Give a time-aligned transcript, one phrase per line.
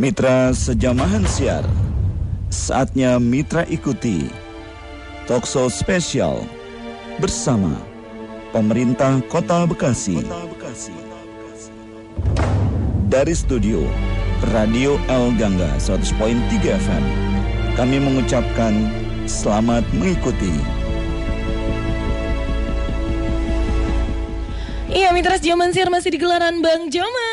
[0.00, 1.60] Mitra Sejamahan Siar.
[2.48, 4.32] Saatnya Mitra ikuti
[5.28, 6.40] Talkshow spesial
[7.20, 7.76] Bersama
[8.48, 10.24] Pemerintah Kota Bekasi.
[13.12, 13.84] Dari studio
[14.56, 16.16] Radio El Gangga 100.3
[16.64, 17.04] FM
[17.76, 18.72] Kami mengucapkan
[19.28, 20.56] selamat mengikuti.
[24.88, 27.29] Iya, Mitra Jaman Siar masih di gelaran Bang Jamal.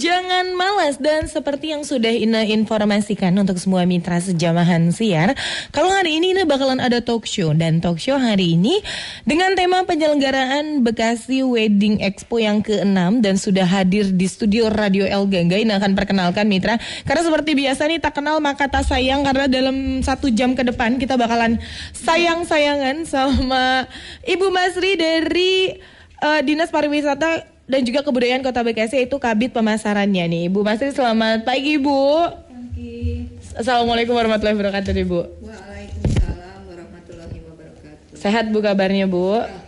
[0.00, 5.36] Jangan malas dan seperti yang sudah Ina informasikan untuk semua mitra sejamahan siar,
[5.76, 8.80] kalau hari ini ini bakalan ada talk show dan talk show hari ini
[9.28, 15.28] dengan tema penyelenggaraan Bekasi Wedding Expo yang ke-6 dan sudah hadir di studio Radio El
[15.28, 15.60] Gangga.
[15.60, 16.80] Ini akan perkenalkan mitra.
[17.04, 20.96] Karena seperti biasa nih tak kenal maka tak sayang karena dalam satu jam ke depan
[20.96, 21.60] kita bakalan
[21.92, 23.84] sayang-sayangan sama
[24.24, 25.76] Ibu Masri dari
[26.24, 30.42] uh, Dinas Pariwisata dan juga Kebudayaan Kota Bekasi itu Kabit Pemasarannya nih.
[30.50, 32.02] Ibu Masri selamat pagi Ibu.
[32.50, 33.30] Pagi.
[33.54, 35.20] Assalamualaikum warahmatullahi wabarakatuh Ibu.
[35.46, 38.18] Waalaikumsalam warahmatullahi wabarakatuh.
[38.18, 39.38] Sehat Bu kabarnya Bu?
[39.38, 39.59] Alhamdulillah.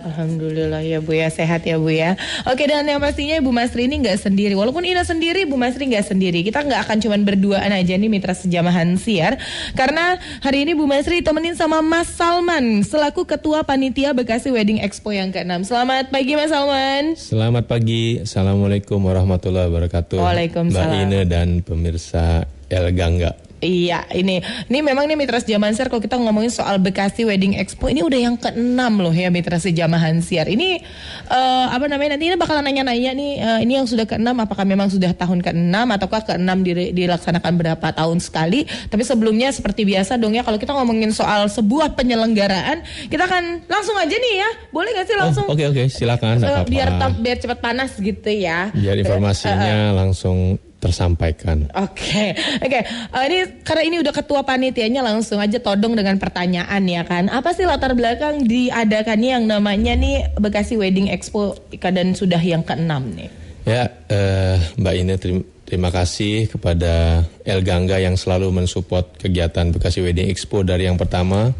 [0.00, 2.16] Alhamdulillah ya Bu ya sehat ya Bu ya.
[2.48, 4.56] Oke dan yang pastinya Ibu Masri ini nggak sendiri.
[4.56, 6.40] Walaupun Ina sendiri, Bu Masri nggak sendiri.
[6.40, 9.36] Kita nggak akan cuman berduaan aja nih mitra sejamahan siar.
[9.76, 15.12] Karena hari ini Bu Masri ditemenin sama Mas Salman selaku Ketua Panitia Bekasi Wedding Expo
[15.12, 15.68] yang ke-6.
[15.68, 17.14] Selamat pagi Mas Salman.
[17.20, 20.88] Selamat pagi, Assalamualaikum warahmatullahi wabarakatuh Waalaikumsalam.
[20.88, 26.00] Mbak Ine dan pemirsa El Gangga Iya, ini ini memang nih Mitra Sejaman Siar kalau
[26.00, 30.48] kita ngomongin soal Bekasi Wedding Expo ini udah yang keenam loh ya Mitra Sejamahan Siar.
[30.48, 30.80] Ini
[31.26, 34.88] eh, apa namanya nanti ini bakalan nanya-nanya nih eh, ini yang sudah keenam apakah memang
[34.88, 38.64] sudah tahun keenam ataukah keenam di- dilaksanakan berapa tahun sekali?
[38.64, 43.94] Tapi sebelumnya seperti biasa dong ya kalau kita ngomongin soal sebuah penyelenggaraan kita akan langsung
[43.94, 44.50] aja nih ya.
[44.70, 45.44] Boleh gak sih langsung?
[45.44, 46.70] Oh, Oke oke, silakan Eh, nggak apa-apa.
[46.70, 48.72] biar tam- biar cepat panas gitu ya.
[48.72, 51.68] Biar informasinya langsung tersampaikan.
[51.76, 52.80] Oke, oke.
[52.80, 57.28] Eh, ini karena ini udah ketua panitianya langsung aja todong dengan pertanyaan ya kan.
[57.28, 63.12] Apa sih latar belakang diadakannya yang namanya nih Bekasi Wedding Expo dan sudah yang keenam
[63.12, 63.28] nih?
[63.68, 70.00] Ya, eh, Mbak Ine terima, terima kasih kepada El Gangga yang selalu mensupport kegiatan Bekasi
[70.00, 71.52] Wedding Expo dari yang pertama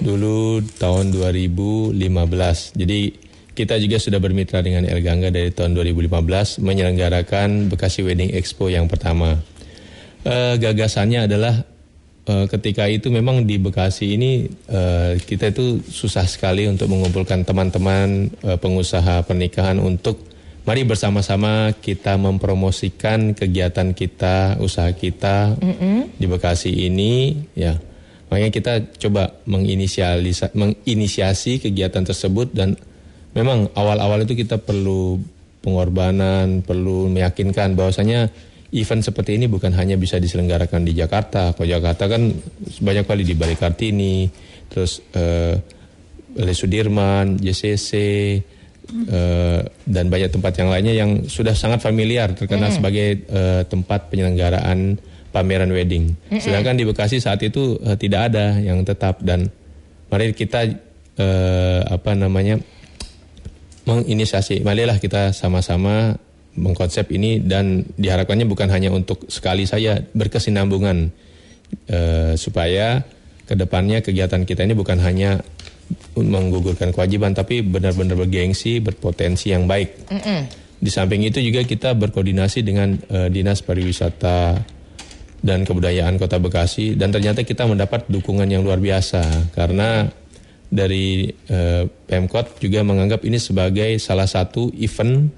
[0.00, 1.98] dulu tahun 2015.
[2.78, 3.21] Jadi
[3.52, 8.88] kita juga sudah bermitra dengan El Gangga dari tahun 2015 menyelenggarakan Bekasi Wedding Expo yang
[8.88, 9.36] pertama.
[10.24, 11.60] Eh, gagasannya adalah
[12.24, 18.32] eh, ketika itu memang di Bekasi ini eh, kita itu susah sekali untuk mengumpulkan teman-teman
[18.40, 20.24] eh, pengusaha pernikahan untuk
[20.64, 25.58] mari bersama-sama kita mempromosikan kegiatan kita, usaha kita
[26.16, 27.76] di Bekasi ini ya.
[28.32, 32.80] Makanya kita coba menginisialisa, menginisiasi kegiatan tersebut dan
[33.32, 35.20] memang awal-awal itu kita perlu
[35.62, 38.28] pengorbanan, perlu meyakinkan bahwasanya
[38.72, 41.52] event seperti ini bukan hanya bisa diselenggarakan di Jakarta.
[41.52, 42.32] Kalau Jakarta kan
[42.82, 44.26] banyak kali di Balik Kartini,
[44.72, 45.54] terus eh,
[46.32, 47.92] Le Sudirman, JCC,
[49.12, 54.96] eh, dan banyak tempat yang lainnya yang sudah sangat familiar terkenal sebagai eh, tempat penyelenggaraan
[55.32, 56.12] pameran wedding.
[56.40, 59.52] Sedangkan di Bekasi saat itu eh, tidak ada yang tetap dan
[60.08, 60.64] mari kita
[61.20, 62.60] eh, apa namanya
[63.84, 64.62] menginisiasi.
[64.62, 66.14] Marilah kita sama-sama
[66.52, 71.08] mengkonsep ini dan diharapkannya bukan hanya untuk sekali saya berkesinambungan
[71.88, 73.00] eh, supaya
[73.48, 75.40] ke depannya kegiatan kita ini bukan hanya
[76.16, 80.08] menggugurkan kewajiban tapi benar-benar bergengsi, berpotensi yang baik.
[80.82, 84.60] Di samping itu juga kita berkoordinasi dengan eh, Dinas Pariwisata
[85.42, 90.06] dan Kebudayaan Kota Bekasi dan ternyata kita mendapat dukungan yang luar biasa karena
[90.72, 95.28] dari eh, Pemkot juga menganggap ini sebagai salah satu event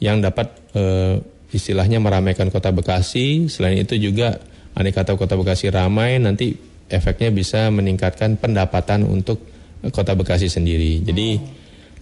[0.00, 1.20] yang dapat eh,
[1.52, 3.52] istilahnya meramaikan Kota Bekasi.
[3.52, 4.40] Selain itu juga
[4.72, 6.56] andai kata Kota Bekasi ramai nanti
[6.88, 9.44] efeknya bisa meningkatkan pendapatan untuk
[9.84, 11.04] eh, Kota Bekasi sendiri.
[11.04, 11.36] Jadi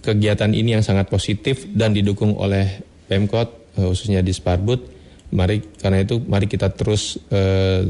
[0.07, 4.95] kegiatan ini yang sangat positif dan didukung oleh Pemkot khususnya di Sparbud.
[5.35, 7.83] Mari karena itu mari kita terus eh,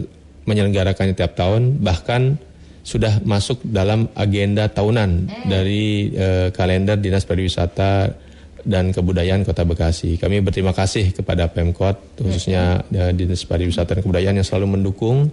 [0.49, 2.41] menyelenggarakannya tiap tahun bahkan
[2.87, 8.15] sudah masuk dalam agenda tahunan dari eh, kalender Dinas Pariwisata
[8.63, 10.15] dan Kebudayaan Kota Bekasi.
[10.15, 15.27] Kami berterima kasih kepada Pemkot khususnya eh, Dinas Pariwisata dan Kebudayaan yang selalu mendukung.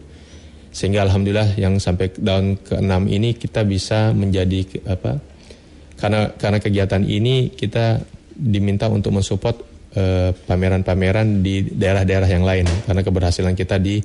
[0.73, 5.21] Sehingga alhamdulillah yang sampai tahun ke-6 ini kita bisa menjadi apa
[5.93, 8.01] karena karena kegiatan ini kita
[8.33, 9.61] diminta untuk mensupport
[9.93, 12.65] eh, pameran-pameran di daerah-daerah yang lain.
[12.89, 14.01] Karena keberhasilan kita di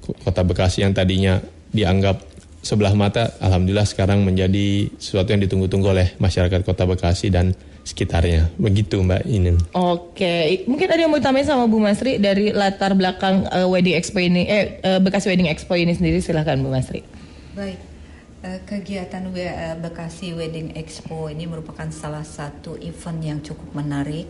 [0.00, 1.36] Ko- Kota Bekasi yang tadinya
[1.68, 2.35] dianggap
[2.66, 7.54] sebelah mata alhamdulillah sekarang menjadi sesuatu yang ditunggu-tunggu oleh masyarakat Kota Bekasi dan
[7.86, 8.50] sekitarnya.
[8.58, 9.62] Begitu Mbak Inen.
[9.70, 14.18] Oke, mungkin ada yang mau ditambahin sama Bu Masri dari latar belakang uh, wedding expo
[14.18, 17.06] ini, eh uh, Bekasi Wedding Expo ini sendiri silahkan Bu Masri.
[17.54, 17.78] Baik,
[18.42, 24.26] eh, kegiatan we- Bekasi Wedding Expo ini merupakan salah satu event yang cukup menarik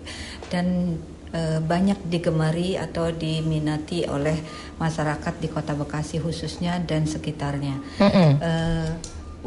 [0.53, 1.01] dan
[1.37, 4.41] eh, banyak digemari atau diminati oleh
[4.81, 7.77] masyarakat di Kota Bekasi khususnya dan sekitarnya.
[8.01, 8.31] Mm-mm.
[8.41, 8.91] Eh,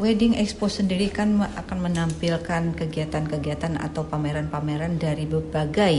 [0.00, 5.94] Wedding Expo sendiri kan akan menampilkan kegiatan-kegiatan atau pameran-pameran dari berbagai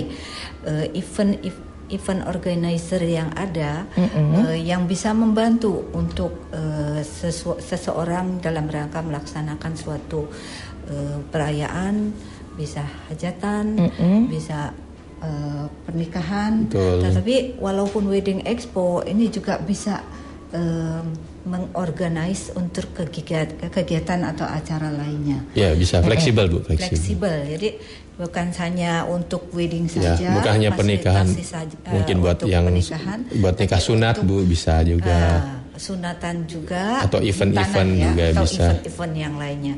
[0.66, 6.50] eh, event ev- event organizer yang ada eh, yang bisa membantu untuk
[7.04, 10.26] sesu- seseorang dalam rangka melaksanakan suatu
[10.90, 12.10] eh, perayaan
[12.52, 13.78] bisa hajatan,
[14.28, 14.74] bisa
[15.22, 16.66] eh, pernikahan.
[16.68, 17.06] Betul.
[17.06, 20.02] Tetapi walaupun Wedding Expo ini juga bisa
[20.52, 21.02] eh,
[21.42, 25.42] mengorganize untuk kegiatan, kegiatan atau acara lainnya.
[25.54, 26.92] Ya bisa fleksibel Bu, fleksibel.
[26.92, 27.70] Fleksibel, jadi
[28.14, 31.26] bukan hanya untuk wedding Ya, saja, bukan hanya pernikahan.
[31.34, 35.18] saja, eh, Mungkin buat yang pernikahan, buat nikah sunat untuk, Bu bisa juga.
[35.42, 38.62] ah, sunatan juga Atau event-event ya, juga atau bisa.
[38.62, 39.76] event-event yang lainnya.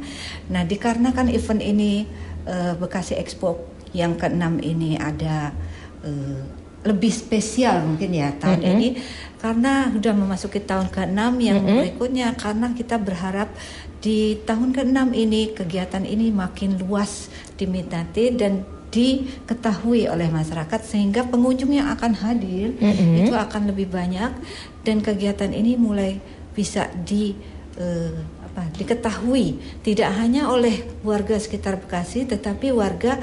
[0.52, 2.04] Nah, dikarenakan event ini
[2.44, 5.54] eh, Bekasi Expo yang keenam ini ada
[6.02, 6.42] eh,
[6.84, 8.88] lebih spesial mungkin ya tahun ini.
[9.40, 13.52] Karena sudah memasuki tahun keenam yang berikutnya karena kita berharap
[14.00, 18.64] di tahun keenam ini kegiatan ini makin luas diminati dan
[18.94, 22.78] diketahui oleh masyarakat sehingga pengunjung yang akan hadir
[23.20, 24.32] itu akan lebih banyak.
[24.84, 26.20] Dan kegiatan ini mulai
[26.52, 27.36] bisa di
[27.80, 28.16] eh,
[28.54, 33.18] apa diketahui tidak hanya oleh warga sekitar Bekasi tetapi warga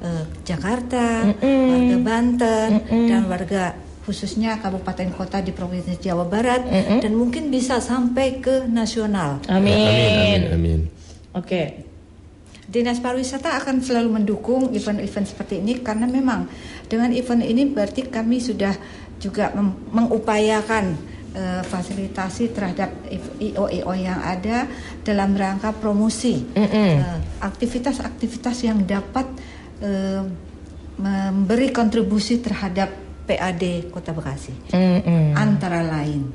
[0.00, 3.76] eh, Jakarta, warga Banten dan warga
[4.08, 6.64] khususnya kabupaten kota di provinsi Jawa Barat
[7.04, 9.44] dan mungkin bisa sampai ke nasional.
[9.52, 9.70] Amin.
[9.70, 10.80] Amin, amin, amin.
[11.36, 11.86] Oke.
[12.70, 16.46] Dinas pariwisata akan selalu mendukung event-event seperti ini karena memang
[16.86, 18.72] dengan event ini berarti kami sudah
[19.20, 19.52] juga
[19.92, 20.96] mengupayakan
[21.34, 22.90] eh, fasilitasi terhadap
[23.38, 24.66] IO-IO yang ada
[25.02, 26.42] dalam rangka promosi
[27.00, 29.26] Eh, aktivitas-aktivitas yang dapat
[29.80, 30.22] eh,
[31.00, 32.92] memberi kontribusi terhadap
[33.24, 34.52] PAD Kota Bekasi.
[34.74, 35.38] Mm-mm.
[35.38, 36.34] antara lain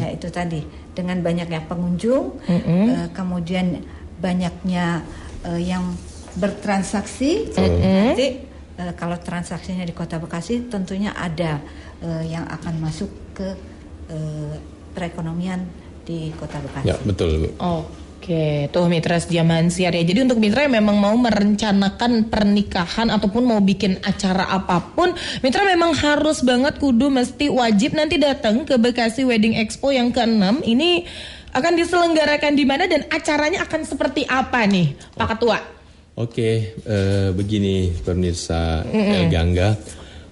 [0.00, 3.78] ya itu tadi dengan banyaknya pengunjung eh, kemudian
[4.18, 5.04] banyaknya
[5.44, 5.94] eh, yang
[6.30, 7.54] bertransaksi.
[7.56, 8.28] Nanti
[8.78, 11.60] eh, kalau transaksinya di Kota Bekasi tentunya ada
[12.02, 13.54] eh, yang akan masuk ke
[14.10, 14.54] eh,
[14.92, 15.62] perekonomian
[16.02, 16.90] di Kota Bekasi.
[16.90, 17.48] Ya betul Bu.
[18.20, 20.04] Oke, tuh mitra zaman siar ya.
[20.04, 25.64] Jadi untuk mitra yang memang mau merencanakan pernikahan ataupun mau bikin acara apa pun, mitra
[25.64, 30.68] memang harus banget kudu mesti wajib nanti datang ke Bekasi Wedding Expo yang ke-6.
[30.68, 31.08] Ini
[31.56, 35.58] akan diselenggarakan di mana dan acaranya akan seperti apa nih, Pak Ketua?
[36.20, 39.80] Oke, eh, begini pemirsa El Gangga.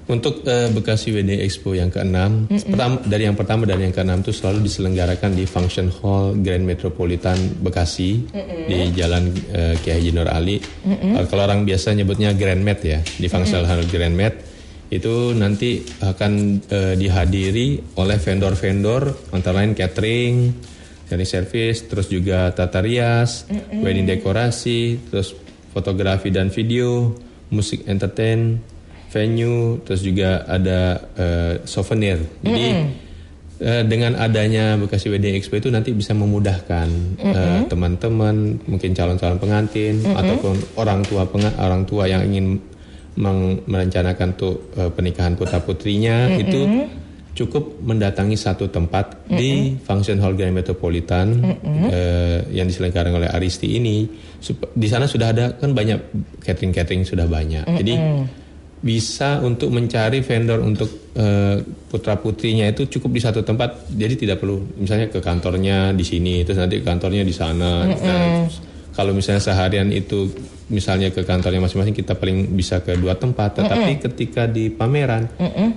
[0.09, 4.33] Untuk eh, Bekasi WD Expo yang ke-6, pertama, dari yang pertama dan yang ke-6 itu
[4.33, 8.25] selalu diselenggarakan di Function Hall Grand Metropolitan Bekasi
[8.65, 10.57] di Jalan eh, Kiai Haji Nur Ali.
[10.89, 14.49] Eh, kalau orang biasa nyebutnya Grand Met ya, di Function Hall Grand Met
[14.89, 16.33] itu nanti akan
[16.73, 20.57] eh, dihadiri oleh vendor-vendor antara lain catering,
[21.05, 23.45] catering service, terus juga tata rias,
[23.85, 25.37] wedding dekorasi, terus
[25.77, 27.13] fotografi dan video,
[27.53, 28.57] musik entertain,
[29.19, 32.23] venue, terus juga ada eh, souvenir.
[32.39, 32.67] Jadi
[33.59, 40.07] eh, dengan adanya Bekasi Wedding Expo itu nanti bisa memudahkan eh, teman-teman, mungkin calon-calon pengantin
[40.07, 41.27] ataupun orang tua
[41.59, 42.63] orang tua yang ingin
[43.67, 46.87] merencanakan tuh eh, pernikahan putra putrinya itu
[47.39, 51.39] cukup mendatangi satu tempat di Function Hall Grand Metropolitan
[51.87, 54.11] eh, yang diselenggarakan oleh Aristi ini.
[54.75, 55.99] Di sana sudah ada kan banyak
[56.43, 57.63] catering catering sudah banyak.
[57.63, 57.95] Jadi
[58.79, 63.91] bisa untuk mencari vendor untuk eh, putra putrinya itu cukup di satu tempat.
[63.91, 67.85] Jadi tidak perlu misalnya ke kantornya di sini terus nanti ke kantornya di sana.
[67.85, 68.47] Nah,
[68.93, 70.27] kalau misalnya seharian itu
[70.69, 75.25] misalnya ke kantornya masing-masing kita paling bisa ke dua tempat, tetapi ketika di pameran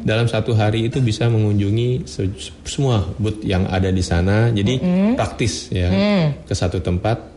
[0.02, 2.28] dalam satu hari itu bisa mengunjungi se-
[2.64, 4.50] semua booth yang ada di sana.
[4.50, 4.78] Jadi
[5.16, 5.88] praktis ya
[6.44, 7.31] ke satu tempat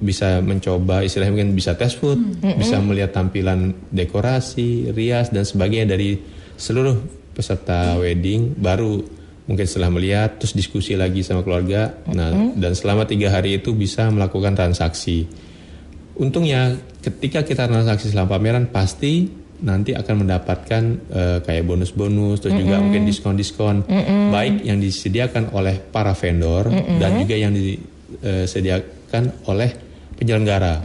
[0.00, 2.18] bisa mencoba istilahnya mungkin bisa test food,
[2.58, 6.16] bisa melihat tampilan dekorasi, rias dan sebagainya dari
[6.56, 6.96] seluruh
[7.32, 8.56] peserta wedding.
[8.58, 9.00] Baru
[9.50, 11.90] mungkin setelah melihat terus diskusi lagi sama keluarga.
[12.10, 15.26] Nah dan selama tiga hari itu bisa melakukan transaksi.
[16.20, 20.82] Untungnya ketika kita transaksi selama pameran pasti nanti akan mendapatkan
[21.12, 23.84] eh, kayak bonus-bonus terus juga mungkin diskon-diskon
[24.32, 28.99] baik yang disediakan oleh para vendor dan juga yang disediakan
[29.44, 29.70] oleh
[30.16, 30.78] penyelenggara.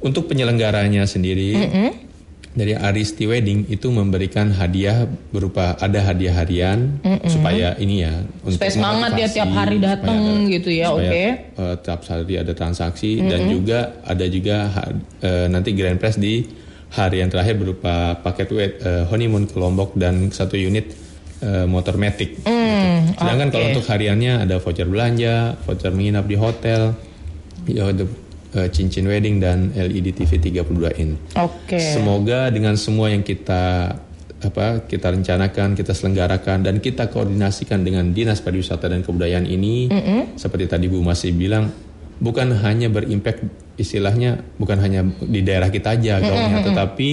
[0.00, 1.56] Untuk penyelenggaranya sendiri
[2.54, 8.14] dari Aristi Wedding itu memberikan hadiah berupa ada hadiah harian supaya ini ya
[8.46, 11.02] Supaya semangat ya tiap hari datang ada- gitu ya, oke.
[11.02, 11.34] eh,
[11.82, 14.70] tiap hari ada transaksi dan juga ada juga
[15.18, 16.46] eh, nanti grand prize di
[16.94, 21.00] hari yang terakhir berupa paket wed- eh, honeymoon ke Lombok dan satu unit
[21.44, 22.40] motor matic.
[22.40, 22.48] gitu.
[23.20, 23.72] Sedangkan kalau oke.
[23.76, 26.96] untuk hariannya ada voucher belanja, voucher menginap di hotel,
[28.70, 31.18] cincin wedding dan LED TV 32 in.
[31.34, 31.80] Oke.
[31.80, 33.96] Semoga dengan semua yang kita
[34.44, 39.88] apa kita rencanakan, kita selenggarakan dan kita koordinasikan dengan Dinas Pariwisata dan Kebudayaan ini
[40.36, 41.72] seperti tadi Bu masih bilang
[42.20, 43.42] bukan hanya berimpact
[43.74, 47.08] istilahnya bukan hanya di daerah kita aja gaungnya tetapi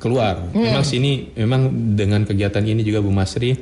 [0.00, 0.50] keluar.
[0.56, 3.54] Memang sini memang dengan kegiatan ini juga Bu Masri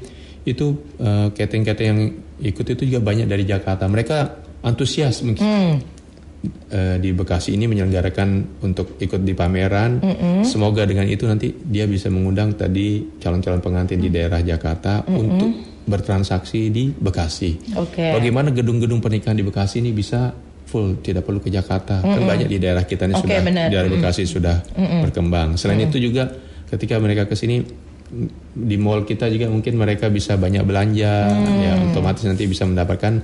[0.46, 0.66] itu
[1.02, 2.02] eh, catering-catering yang
[2.40, 3.84] ikut itu juga banyak dari Jakarta.
[3.90, 4.16] Mereka
[4.62, 5.44] antusias mungkin
[6.70, 10.00] eh, di Bekasi ini menyelenggarakan untuk ikut di pameran.
[10.42, 15.50] Semoga dengan itu nanti dia bisa mengundang tadi calon-calon pengantin di daerah Jakarta untuk
[15.88, 17.74] bertransaksi di Bekasi.
[17.80, 18.12] Oke.
[18.12, 20.30] Bagaimana gedung-gedung pernikahan di Bekasi ini bisa
[20.68, 22.04] full, tidak perlu ke Jakarta.
[22.04, 23.66] Kan banyak di daerah kita ini Oke, sudah benar.
[23.68, 25.56] di daerah Bekasi sudah berkembang.
[25.56, 26.28] Selain itu juga
[26.68, 27.64] ketika mereka ke sini
[28.56, 31.28] di mall kita juga mungkin mereka bisa banyak belanja
[31.60, 33.20] ya otomatis nanti bisa mendapatkan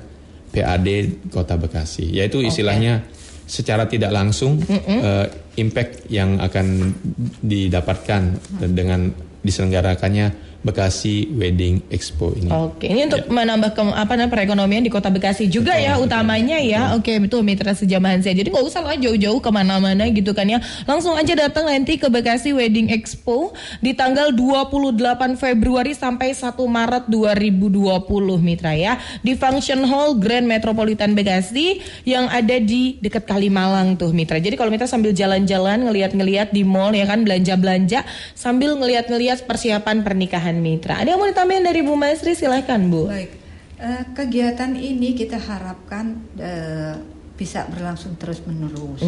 [0.54, 0.88] PAD
[1.34, 2.14] Kota Bekasi.
[2.14, 3.02] Yaitu istilahnya
[3.44, 5.26] secara tidak langsung eh,
[5.58, 6.94] impact yang akan
[7.42, 8.22] didapatkan
[8.70, 9.10] dengan
[9.44, 12.48] diselenggarakannya Bekasi Wedding Expo ini.
[12.48, 16.96] Oke, ini untuk menambah ke, apa namanya perekonomian di Kota Bekasi juga ya utamanya ya.
[16.96, 18.32] Oke, betul mitra sejamahan saya.
[18.32, 20.64] Jadi nggak usah lah jauh-jauh ke mana-mana gitu kan ya.
[20.88, 23.52] Langsung aja datang nanti ke Bekasi Wedding Expo
[23.84, 31.12] di tanggal 28 Februari sampai 1 Maret 2020 mitra ya di Function Hall Grand Metropolitan
[31.12, 34.40] Bekasi yang ada di dekat Kalimalang tuh mitra.
[34.40, 40.53] Jadi kalau mitra sambil jalan-jalan ngeliat-ngeliat di mall ya kan belanja-belanja sambil ngeliat-ngeliat persiapan pernikahan
[40.58, 41.00] mitra.
[41.00, 43.08] Ada yang mau ditambahin dari Bu Masri silahkan Bu.
[43.10, 43.44] Baik,
[43.74, 46.94] Eh, kegiatan ini kita harapkan eh,
[47.34, 49.02] bisa berlangsung terus menerus.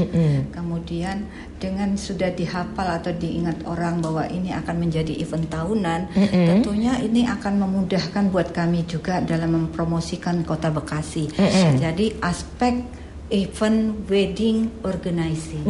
[0.50, 1.30] Kemudian
[1.62, 7.62] dengan sudah dihafal atau diingat orang bahwa ini akan menjadi event tahunan, tentunya ini akan
[7.62, 11.30] memudahkan buat kami juga dalam mempromosikan Kota Bekasi.
[11.78, 12.82] Jadi aspek
[13.30, 15.62] event wedding organizing.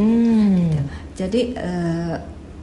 [0.57, 0.81] Gitu.
[1.13, 2.17] Jadi eh,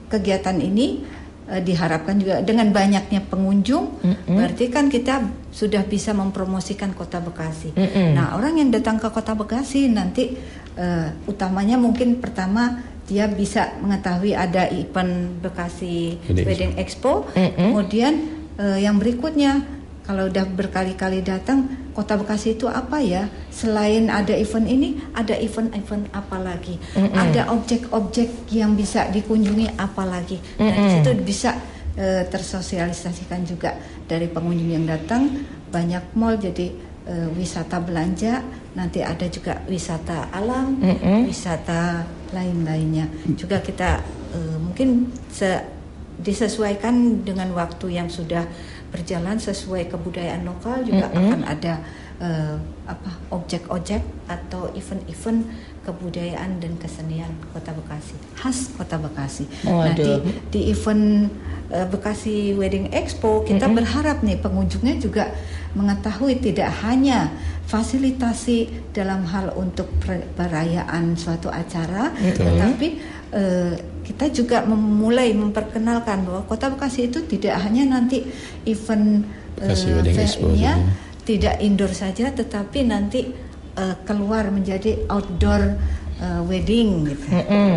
[0.10, 1.06] kegiatan ini
[1.50, 7.76] eh, diharapkan juga dengan banyaknya pengunjung, berarti kan kita sudah bisa mempromosikan Kota Bekasi.
[8.14, 10.34] Nah, orang yang datang ke Kota Bekasi nanti
[10.78, 18.14] eh, utamanya mungkin pertama dia bisa mengetahui ada event Bekasi Wedding Wedding Expo, kemudian
[18.58, 19.60] eh, yang berikutnya
[20.04, 23.30] kalau udah berkali-kali datang Kota Bekasi itu apa ya?
[23.48, 26.76] Selain ada event ini, ada event-event apa lagi?
[27.14, 30.42] Ada objek-objek yang bisa dikunjungi apa lagi?
[30.58, 31.52] Nah, di situ bisa
[31.94, 35.30] eh, tersosialisasikan juga dari pengunjung yang datang
[35.70, 36.74] banyak mall jadi
[37.06, 38.42] eh, wisata belanja,
[38.74, 40.82] nanti ada juga wisata alam,
[41.24, 43.06] wisata lain-lainnya.
[43.34, 44.02] Juga kita
[44.34, 44.90] eh, mungkin
[45.30, 45.70] se-
[46.14, 48.46] disesuaikan dengan waktu yang sudah
[48.94, 51.82] berjalan sesuai kebudayaan lokal juga akan ada
[52.22, 55.50] eh, apa objek-objek atau event-event
[55.84, 59.50] kebudayaan dan kesenian Kota Bekasi khas Kota Bekasi.
[59.66, 60.14] Nah di,
[60.54, 61.28] di event
[61.74, 65.34] eh, Bekasi Wedding Expo kita berharap nih pengunjungnya juga
[65.74, 67.34] mengetahui tidak hanya
[67.66, 72.88] fasilitasi dalam hal untuk per- perayaan suatu acara, tetapi
[73.34, 73.74] eh,
[74.14, 78.22] kita juga memulai memperkenalkan bahwa Kota Bekasi itu tidak hanya nanti
[78.70, 79.26] event
[79.58, 80.94] Bekasi eh, Wedding Expo fair-nya juga.
[81.26, 83.34] tidak indoor saja, tetapi nanti
[83.74, 85.82] eh, keluar menjadi outdoor
[86.22, 87.26] eh, wedding gitu.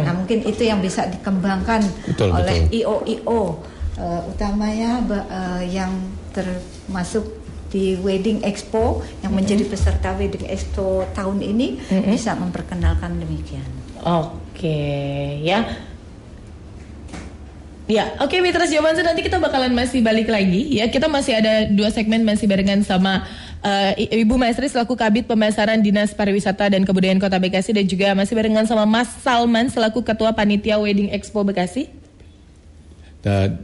[0.05, 2.85] Nah mungkin itu yang bisa dikembangkan Betul, oleh betul.
[2.85, 3.41] IO-IO
[3.97, 5.97] eh, utamanya eh, yang
[6.37, 13.67] termasuk di Wedding Expo yang menjadi peserta Wedding Expo tahun ini bisa memperkenalkan demikian.
[14.07, 15.67] Oke, ya.
[17.87, 20.91] Ya, oke Mitra Jawaban nanti kita bakalan masih balik lagi ya.
[20.91, 23.23] Kita masih ada dua segmen masih barengan sama
[23.63, 28.11] eh, I- Ibu Maestri selaku Kabit Pemasaran Dinas Pariwisata dan Kebudayaan Kota Bekasi dan juga
[28.19, 31.87] masih barengan sama Mas Salman selaku Ketua Panitia Wedding Expo Bekasi.
[33.23, 33.55] Da-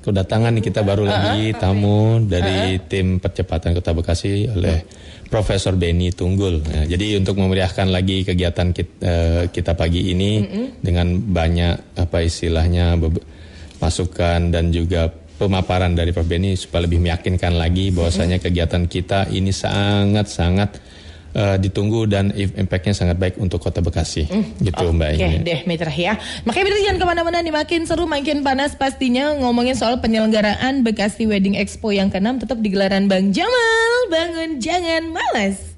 [0.00, 4.80] kedatangan nih kita baru lagi tamu dari tim percepatan Kota Bekasi oleh
[5.28, 6.64] Profesor Benny Tunggul.
[6.64, 9.12] Nah, jadi untuk memeriahkan lagi kegiatan kita,
[9.52, 10.40] kita pagi ini
[10.80, 12.96] dengan banyak apa istilahnya
[13.78, 19.54] masukan dan juga pemaparan dari Prof Benny supaya lebih meyakinkan lagi bahwasanya kegiatan kita ini
[19.54, 20.82] sangat-sangat
[21.38, 24.26] uh, ditunggu dan impactnya sangat baik untuk kota Bekasi.
[24.26, 24.44] Mm.
[24.58, 25.08] Gitu oh, Mbak.
[25.14, 26.14] Oke okay, deh Mitra ya.
[26.42, 31.30] Makanya Mitra jangan ke mana-mana nih makin seru makin panas pastinya ngomongin soal penyelenggaraan Bekasi
[31.30, 33.92] Wedding Expo yang ke-6 tetap di gelaran Bang Jamal.
[34.10, 35.77] Bangun jangan malas.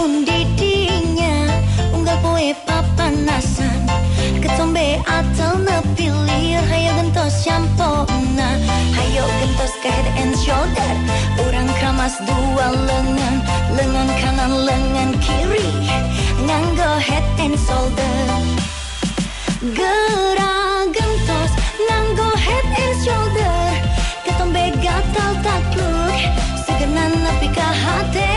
[0.00, 1.60] Lamun didinya
[1.92, 3.84] unggal poe papanasan.
[4.40, 8.08] Ketombe atau nepilir hayo gentos shampoo
[8.96, 10.92] hayo gentos ke head and shoulder
[11.44, 13.44] orang keramas dua lengan.
[13.76, 15.68] Lengan kanan lengan kiri
[16.48, 18.24] nganggo head and shoulder.
[19.60, 23.60] Gerak gentos nganggo head and shoulder.
[24.24, 26.16] Ketombe gatal takluk
[26.64, 28.29] segenan nepi ka hati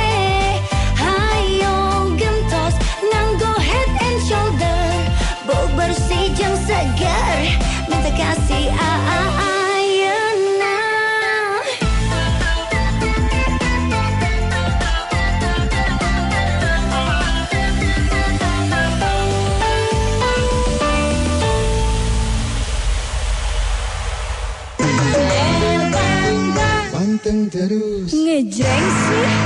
[27.54, 29.43] Panteng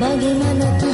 [0.00, 0.87] bagaimana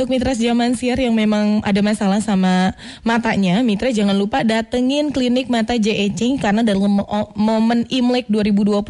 [0.00, 2.72] Untuk mitra zaman siar yang memang ada masalah sama
[3.04, 8.80] matanya Mitra jangan lupa datengin klinik mata JEC Karena dalam mo- momen Imlek 2020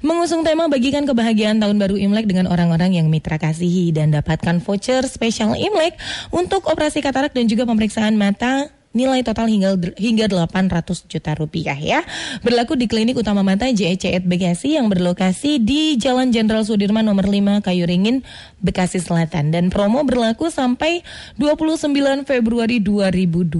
[0.00, 5.04] Mengusung tema bagikan kebahagiaan tahun baru Imlek Dengan orang-orang yang mitra kasihi Dan dapatkan voucher
[5.04, 6.00] spesial Imlek
[6.32, 12.00] Untuk operasi katarak dan juga pemeriksaan mata nilai total hingga hingga 800 juta rupiah ya.
[12.40, 17.60] Berlaku di Klinik Utama Mata JEC Bekasi yang berlokasi di Jalan Jenderal Sudirman nomor 5
[17.60, 18.24] Kayu Ringin
[18.56, 21.04] Bekasi Selatan dan promo berlaku sampai
[21.36, 21.92] 29
[22.24, 23.52] Februari 2020.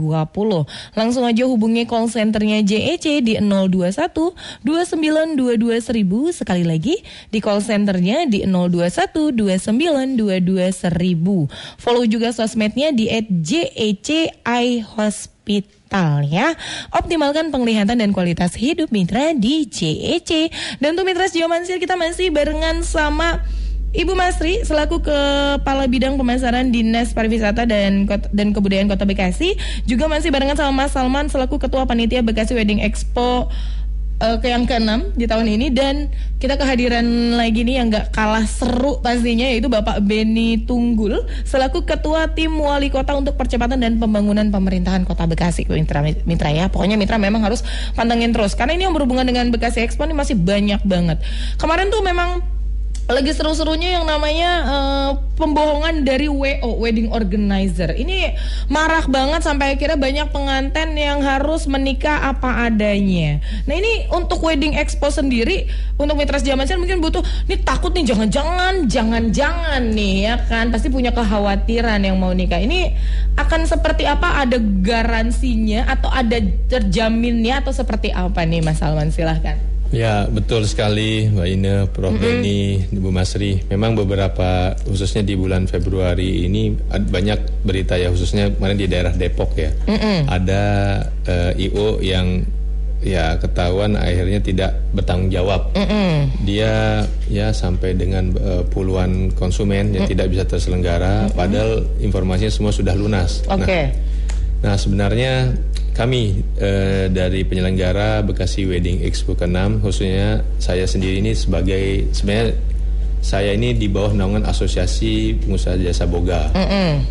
[0.97, 4.33] Langsung aja hubungi call centernya JEC di 021
[4.65, 6.97] 2922 1000 sekali lagi
[7.29, 11.77] di call centernya di 021 2922 1000.
[11.77, 14.33] Follow juga sosmednya di @jeci
[14.97, 16.57] Hospital ya.
[16.91, 20.49] Optimalkan penglihatan dan kualitas hidup mitra di JEC.
[20.81, 23.45] Dan untuk mitra Sejauh Mansir kita masih barengan sama
[23.97, 29.57] Ibu Masri selaku Kepala Bidang Pemasaran Dinas Pariwisata dan Kota- dan Kebudayaan Kota Bekasi
[29.89, 33.49] juga masih barengan sama Mas Salman selaku Ketua Panitia Bekasi Wedding Expo
[34.21, 35.73] eh, ke yang keenam di tahun ini.
[35.73, 41.89] Dan kita kehadiran lagi nih yang gak kalah seru pastinya yaitu Bapak Beni Tunggul selaku
[41.89, 45.65] Ketua Tim Wali Kota untuk Percepatan dan Pembangunan Pemerintahan Kota Bekasi.
[45.73, 47.65] Mitra, Mitra ya pokoknya Mitra memang harus
[47.97, 48.53] pantengin terus.
[48.53, 51.17] Karena ini yang berhubungan dengan Bekasi Expo ini masih banyak banget.
[51.57, 52.56] Kemarin tuh memang
[53.07, 57.95] lagi seru-serunya yang namanya eh, pembohongan dari WO wedding organizer.
[57.95, 58.35] Ini
[58.67, 63.39] marah banget sampai akhirnya banyak pengantin yang harus menikah apa adanya.
[63.71, 68.91] Nah ini untuk wedding expo sendiri untuk mitra zaman mungkin butuh ini takut nih jangan-jangan
[68.91, 72.59] jangan-jangan nih ya kan pasti punya kekhawatiran yang mau nikah.
[72.59, 72.91] Ini
[73.39, 74.43] akan seperti apa?
[74.43, 79.76] Ada garansinya atau ada terjaminnya atau seperti apa nih Mas Salman silahkan.
[79.95, 83.63] Ya betul sekali Mbak Ine, Prof Beni, Ibu Masri.
[83.71, 89.55] Memang beberapa khususnya di bulan Februari ini banyak berita ya khususnya kemarin di daerah Depok
[89.55, 89.71] ya.
[90.27, 90.65] Ada
[91.27, 92.43] eh, IO yang
[93.05, 95.71] ya ketahuan akhirnya tidak bertanggung jawab.
[96.43, 102.97] Dia ya sampai dengan eh, puluhan konsumen yang tidak bisa terselenggara padahal informasinya semua sudah
[102.99, 103.47] lunas.
[103.47, 103.81] Nah, Oke.
[104.65, 105.53] Nah sebenarnya
[105.97, 112.53] kami eh, dari penyelenggara Bekasi Wedding Expo ke-6 khususnya saya sendiri ini sebagai sebenarnya
[113.25, 116.53] saya ini di bawah naungan Asosiasi Pengusaha Jasa Boga.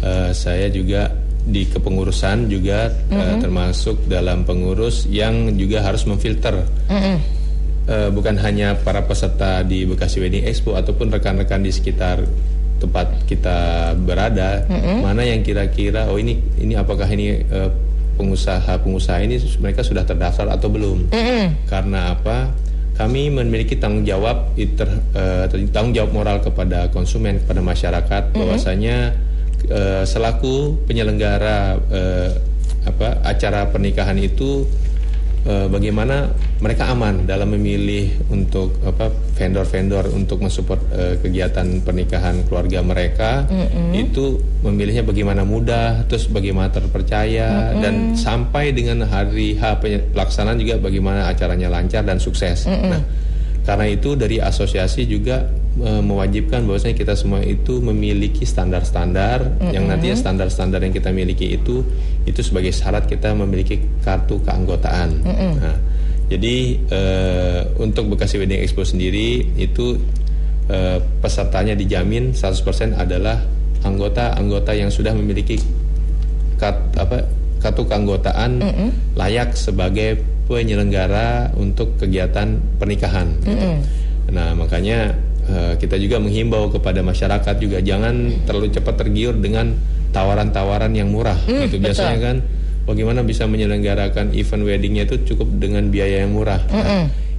[0.05, 1.09] Eh, saya juga
[1.45, 6.61] di kepengurusan juga eh, termasuk dalam pengurus yang juga harus memfilter.
[7.85, 12.21] Eh, bukan hanya para peserta di Bekasi Wedding Expo ataupun rekan-rekan di sekitar
[12.79, 14.61] tempat kita berada.
[15.01, 17.69] Mana yang kira-kira oh ini ini apakah ini eh,
[18.15, 21.11] pengusaha-pengusaha ini mereka sudah terdaftar atau belum?
[21.67, 22.51] Karena apa?
[22.95, 29.11] Kami memiliki tanggung jawab iter, eh, tanggung jawab moral kepada konsumen kepada masyarakat bahwasanya
[29.67, 32.31] eh, selaku penyelenggara eh,
[32.85, 34.63] apa acara pernikahan itu
[35.45, 42.81] eh, bagaimana mereka aman dalam memilih untuk apa vendor-vendor untuk mensupport eh, kegiatan pernikahan keluarga
[42.81, 43.45] mereka?
[43.93, 49.79] Itu memilihnya bagaimana mudah terus bagaimana terpercaya dan sampai dengan hari H
[50.11, 52.65] pelaksanaan juga bagaimana acaranya lancar dan sukses.
[52.65, 53.01] Nah,
[53.65, 60.79] karena itu dari asosiasi juga mewajibkan bahwasanya kita semua itu memiliki standar-standar yang nantinya standar-standar
[60.79, 61.83] yang kita miliki itu
[62.23, 65.19] itu sebagai syarat kita memiliki kartu keanggotaan.
[65.59, 65.75] Nah,
[66.31, 69.99] jadi eh, untuk Bekasi Wedding Expo sendiri itu
[70.71, 73.43] eh, pesertanya dijamin 100% adalah
[73.85, 75.61] anggota-anggota yang sudah memiliki
[76.57, 77.27] kat, apa
[77.61, 78.63] kartu keanggotaan
[79.17, 83.27] layak sebagai penyelenggara untuk kegiatan pernikahan.
[83.43, 83.67] gitu.
[84.33, 85.13] Nah makanya
[85.45, 89.73] eh, kita juga menghimbau kepada masyarakat juga jangan terlalu cepat tergiur dengan
[90.11, 91.35] tawaran-tawaran yang murah.
[91.67, 91.77] gitu.
[91.79, 92.37] Biasanya kan
[92.85, 96.61] bagaimana bisa menyelenggarakan event weddingnya itu cukup dengan biaya yang murah.
[96.69, 96.85] Nah,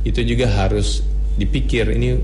[0.02, 1.02] itu juga harus
[1.36, 2.16] dipikir ini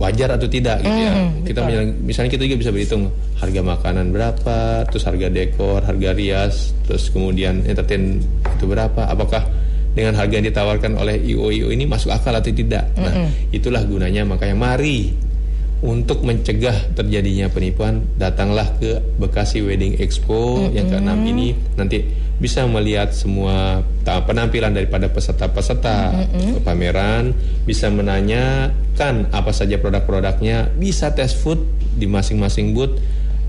[0.00, 1.12] wajar atau tidak gitu ya.
[1.44, 4.58] Kita menyeleng- misalnya kita juga bisa berhitung harga makanan berapa,
[4.88, 8.24] terus harga dekor, harga rias, terus kemudian entertain
[8.56, 9.44] itu berapa, apakah
[9.90, 12.94] dengan harga yang ditawarkan oleh IO-IO ini masuk akal atau tidak.
[12.94, 14.22] Nah, itulah gunanya.
[14.22, 15.10] Makanya mari
[15.80, 21.56] untuk mencegah terjadinya penipuan datanglah ke Bekasi Wedding Expo yang ke-6 ini.
[21.74, 22.04] Nanti
[22.40, 26.28] bisa melihat semua penampilan daripada peserta-peserta.
[26.62, 27.32] Pameran
[27.64, 30.68] bisa menanyakan apa saja produk-produknya.
[30.76, 31.64] Bisa tes food
[31.96, 33.00] di masing-masing booth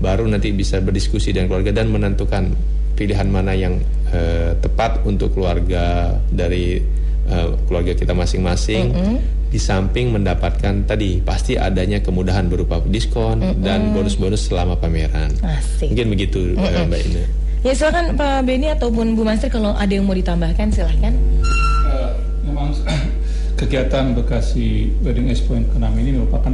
[0.02, 2.50] baru nanti bisa berdiskusi dengan keluarga dan menentukan
[2.94, 3.80] pilihan mana yang
[4.12, 6.80] eh, tepat untuk keluarga dari
[7.28, 8.92] eh, keluarga kita masing-masing
[9.52, 15.28] di samping mendapatkan tadi pasti adanya kemudahan berupa diskon dan bonus-bonus selama pameran.
[15.44, 15.92] Asik.
[15.92, 17.24] Mungkin begitu eh, Mbak Ina.
[17.62, 21.12] Ya silakan Pak Beni ataupun Bu Master kalau ada yang mau ditambahkan silahkan.
[21.12, 22.12] Eh,
[22.48, 22.72] memang
[23.60, 26.52] kegiatan Bekasi Wedding Expo yang ke-6 ini merupakan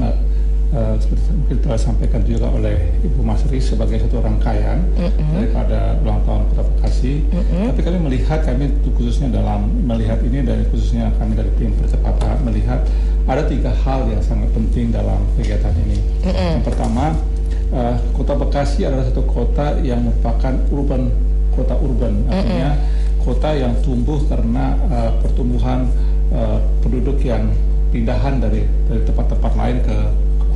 [0.75, 4.85] eh, seperti mungkin telah sampaikan juga oleh Ibu Masri sebagai satu rangkaian
[5.33, 7.25] daripada ulang tahun Kota Bekasi.
[7.73, 12.83] Tapi kami melihat kami khususnya dalam melihat ini dan khususnya kami dari tim percepatan melihat
[13.29, 15.99] ada tiga hal yang sangat penting dalam kegiatan ini.
[16.25, 17.13] Yang pertama,
[17.73, 21.29] eh, Kota Bekasi adalah satu kota yang merupakan urban
[21.59, 22.23] kota urban.
[22.31, 22.71] Artinya
[23.19, 25.91] kota yang tumbuh karena uh, pertumbuhan
[26.31, 27.51] uh, penduduk yang
[27.91, 29.97] pindahan dari dari tempat-tempat lain ke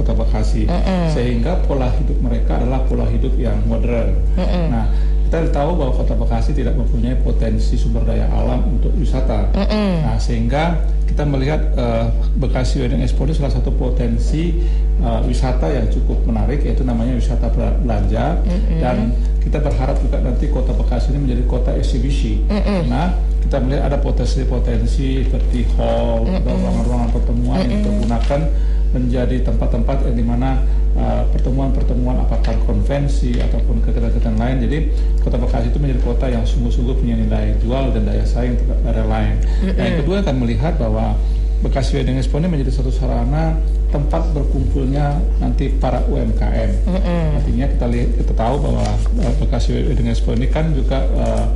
[0.03, 0.67] kota Bekasi.
[1.15, 4.19] Sehingga pola hidup mereka adalah pola hidup yang modern.
[4.69, 4.91] Nah
[5.31, 9.49] kita tahu bahwa kota Bekasi tidak mempunyai potensi sumber daya alam untuk wisata.
[10.05, 12.09] Nah sehingga kita melihat uh,
[12.41, 14.65] Bekasi Wedding Expo itu salah satu potensi
[15.05, 18.41] uh, wisata yang cukup menarik yaitu namanya wisata bela- belanja.
[18.81, 22.45] Dan kita berharap juga nanti kota Bekasi ini menjadi kota eksibisi.
[22.89, 28.41] Nah, kita melihat ada potensi-potensi seperti hall atau ruangan-ruangan pertemuan yang kita gunakan
[28.93, 30.61] menjadi tempat-tempat yang di mana
[30.97, 34.57] uh, pertemuan-pertemuan apakah konvensi ataupun kegiatan-kegiatan lain.
[34.63, 34.79] Jadi
[35.25, 39.07] kota Bekasi itu menjadi kota yang sungguh-sungguh punya nilai jual dan daya saing terhadap daerah
[39.09, 39.35] lain.
[39.73, 41.17] Nah, yang kedua akan melihat bahwa
[41.63, 43.55] Bekasi Wedding Expo ini menjadi satu sarana
[43.95, 46.71] tempat berkumpulnya nanti para UMKM.
[47.39, 48.87] Artinya kita lihat kita tahu bahwa
[49.23, 51.47] uh, Bekasi Wedding Expo ini kan juga uh,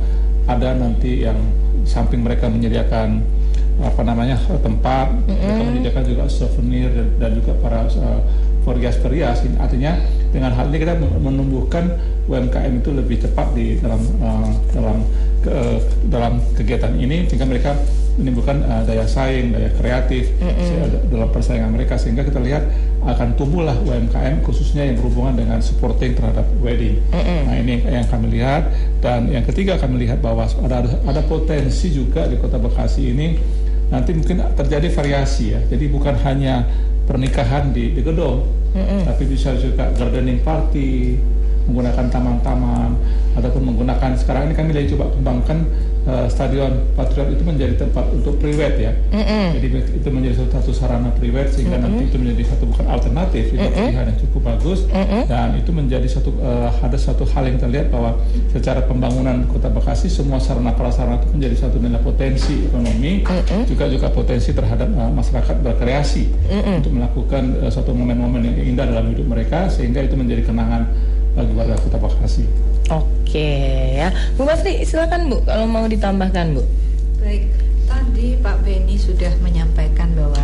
[0.47, 1.35] ada nanti yang
[1.83, 3.19] samping mereka menyediakan
[3.77, 8.21] apa namanya uh, tempat, mereka menyediakan juga souvenir dan, dan juga para uh,
[8.65, 9.45] perias-perias.
[9.45, 9.95] Ini Artinya
[10.33, 11.95] dengan hal ini kita menumbuhkan
[12.27, 14.97] UMKM itu lebih cepat di dalam uh, dalam
[15.45, 15.79] ke, uh,
[16.11, 17.77] dalam kegiatan ini sehingga mereka
[18.17, 21.95] menimbulkan uh, daya saing, daya kreatif se- dalam persaingan mereka.
[22.01, 22.65] Sehingga kita lihat
[23.07, 26.99] akan tumbuhlah UMKM khususnya yang berhubungan dengan supporting terhadap wedding.
[27.47, 28.67] Nah ini yang kami lihat
[28.99, 33.37] dan yang ketiga kami lihat bahwa ada ada potensi juga di Kota Bekasi ini
[33.87, 35.59] nanti mungkin terjadi variasi ya.
[35.63, 36.67] Jadi bukan hanya
[37.07, 38.43] pernikahan di, di gedung,
[39.07, 41.15] tapi bisa juga gardening party,
[41.67, 42.95] menggunakan taman-taman
[43.37, 45.57] ataupun menggunakan sekarang ini kami lagi coba kembangkan
[46.07, 48.91] eh, stadion Patriot itu menjadi tempat untuk priwet ya.
[49.53, 49.67] Jadi
[50.01, 54.19] itu menjadi satu, sarana priwet sehingga nanti itu menjadi satu bukan alternatif itu pilihan yang
[54.25, 54.89] cukup bagus.
[55.27, 58.17] Dan itu menjadi satu eh, ada satu hal yang kita lihat bahwa
[58.49, 63.21] secara pembangunan Kota Bekasi semua sarana prasarana itu menjadi satu nilai potensi ekonomi
[63.67, 66.23] juga juga potensi terhadap eh, masyarakat berkreasi
[66.81, 70.89] untuk melakukan eh, satu momen-momen yang indah dalam hidup mereka sehingga itu menjadi kenangan
[71.37, 72.43] bagi warga Kota Bekasi.
[72.89, 73.49] Oke
[73.95, 74.09] ya.
[74.33, 76.63] Bu Masri silakan Bu kalau mau ditambahkan Bu.
[77.21, 77.45] Baik,
[77.85, 80.41] tadi Pak Beni sudah menyampaikan bahwa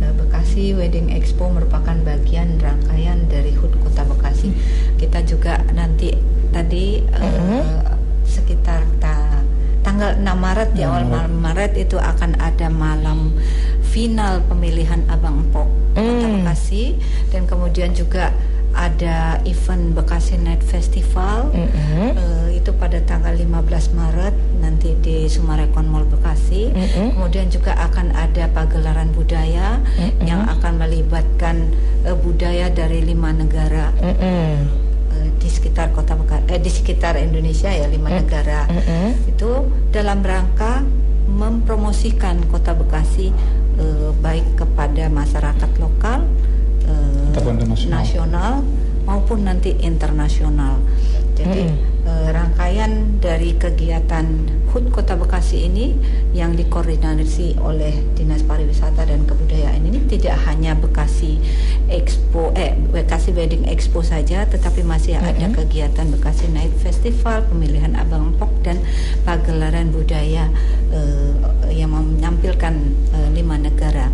[0.00, 4.56] eh, Bekasi Wedding Expo merupakan bagian rangkaian dari HUT Kota Bekasi.
[4.96, 6.16] Kita juga nanti
[6.48, 7.64] tadi eh,
[8.24, 9.44] sekitar ta-
[9.82, 13.34] tanggal 6 Maret ya awal malam Maret itu akan ada malam
[13.82, 16.96] final pemilihan Abang Empok Kota Bekasi
[17.28, 18.30] dan kemudian juga
[18.74, 21.52] ada event Bekasi Night Festival.
[21.54, 26.70] Eh, itu pada tanggal 15 Maret nanti di Sumarekon Mall Bekasi.
[27.16, 29.80] Kemudian juga akan ada pagelaran budaya
[30.22, 31.72] yang akan melibatkan
[32.06, 33.92] eh, budaya dari lima negara.
[35.12, 38.66] Eh, di sekitar kota Bekasi, eh, di sekitar Indonesia ya lima negara.
[39.28, 40.80] Itu dalam rangka
[41.28, 43.32] mempromosikan kota Bekasi
[43.78, 46.24] eh, baik kepada masyarakat lokal.
[47.88, 48.62] Nasional
[49.02, 50.78] maupun nanti internasional.
[51.32, 51.64] Jadi
[52.06, 54.26] eh, rangkaian dari kegiatan
[54.70, 55.96] HUT Kota Bekasi ini
[56.36, 61.40] yang dikoordinasi oleh Dinas Pariwisata dan Kebudayaan ini tidak hanya Bekasi
[61.90, 68.32] Expo eh Bekasi Wedding Expo saja tetapi masih ada kegiatan Bekasi Night Festival, pemilihan Abang
[68.36, 68.78] Empok dan
[69.26, 70.46] pagelaran budaya
[70.92, 71.32] eh,
[71.74, 72.74] yang menampilkan
[73.12, 74.12] eh, lima negara.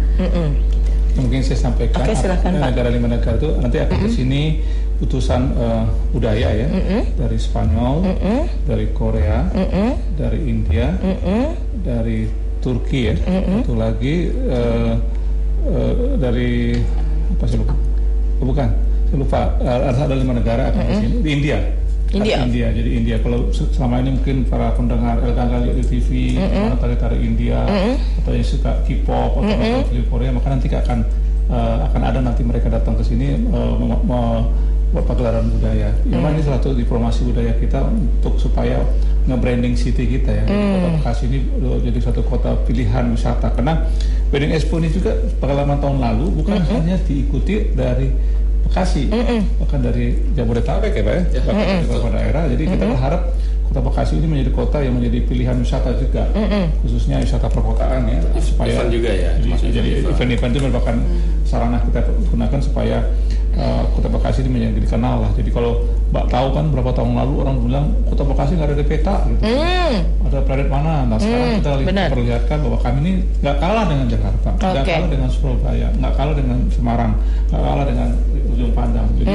[1.19, 4.43] Mungkin saya sampaikan Oke, silakan, negara lima negara itu nanti akan ke sini
[5.03, 6.69] utusan eh, budaya ya.
[7.19, 8.07] Dari Spanyol,
[8.67, 9.51] dari Korea,
[10.15, 10.95] dari India,
[11.83, 14.95] dari Turki ya, satu lagi eh,
[15.67, 16.79] eh, dari
[17.39, 17.75] apa sih lupa?
[18.39, 18.69] Oh, bukan,
[19.11, 19.41] saya lupa.
[19.63, 21.59] Ada lima negara akan ke sini di India.
[22.11, 22.37] India.
[22.41, 22.69] India.
[22.71, 26.77] Jadi India kalau se- selama ini mungkin para pendengar El Gangga lihat di TV, mana
[26.77, 27.65] tari-tari India
[28.19, 30.99] atau yang suka K-pop atau nonton film Korea, maka nanti akan
[31.49, 33.39] eh, akan ada nanti mereka datang ke sini eh,
[33.75, 34.45] mem- me-
[34.89, 35.93] buat pagelaran budaya.
[36.03, 38.81] Memang ini salah satu diplomasi budaya kita untuk supaya
[39.25, 40.45] nge-branding city kita ya.
[40.49, 43.53] Kota Bekasi ini udah jadi suatu kota pilihan wisata.
[43.53, 43.85] Karena
[44.29, 48.09] Wedding Expo ini juga pengalaman tahun lalu bukan hanya diikuti dari
[48.67, 49.09] Bekasi,
[49.59, 52.43] bahkan dari Jabodetabek ya Pak ya, bahkan dari beberapa daerah.
[52.49, 53.23] Jadi kita berharap
[53.69, 56.25] Kota Bekasi ini menjadi kota yang menjadi pilihan wisata juga,
[56.81, 60.09] khususnya wisata perkotaan ya, supaya event juga ya, jadi event.
[60.17, 60.97] event-event itu merupakan
[61.45, 62.01] sarana kita
[62.33, 62.97] gunakan supaya
[63.61, 65.31] uh, Kota Bekasi ini menjadi dikenal lah.
[65.37, 68.87] Jadi kalau Mbak tahu kan berapa tahun lalu orang bilang Kota Bekasi nggak ada di
[68.89, 69.41] peta gitu.
[70.29, 70.95] Ada planet mana?
[71.05, 71.89] Nah sekarang kita lihat, Hmm.
[71.93, 72.09] benar.
[72.09, 73.13] perlihatkan bahwa kami ini
[73.45, 74.93] nggak kalah dengan Jakarta, nggak Oke.
[74.97, 77.13] kalah dengan Surabaya, nggak kalah dengan Semarang,
[77.53, 78.09] nggak kalah dengan
[78.59, 79.07] ujung pandang.
[79.15, 79.31] Jadi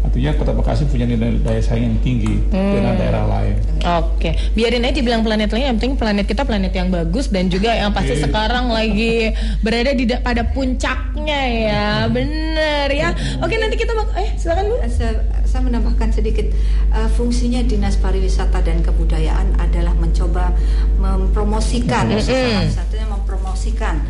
[0.00, 2.72] artinya Kota Bekasi punya nilai daya saing yang tinggi Mm.
[2.72, 3.54] dengan daerah lain.
[4.00, 5.66] Oke, biarin aja dibilang planet lain.
[5.66, 8.24] Yang penting planet kita planet yang bagus dan juga yang pasti Iya.
[8.24, 13.10] sekarang lagi berada di da- pada puncaknya ya, bener ya.
[13.38, 14.76] Oke nanti kita bak eh silakan bu.
[14.86, 16.46] saya, saya menambahkan sedikit
[16.88, 20.54] uh, fungsinya dinas pariwisata dan kebudayaan adalah mencoba
[20.96, 24.04] mempromosikan salah satunya mempromosikan